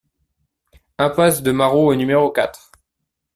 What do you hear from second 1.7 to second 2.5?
au numéro